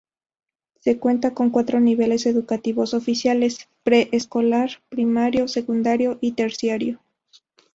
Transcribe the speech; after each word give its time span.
Se 0.79 0.97
cuenta 0.97 1.35
con 1.35 1.51
cuatro 1.51 1.79
niveles 1.79 2.25
educativos 2.25 2.95
oficiales: 2.95 3.69
pre 3.83 4.09
escolar, 4.13 4.81
primario, 4.89 5.47
secundario 5.47 6.17
y 6.21 6.31
terciario. 6.31 6.99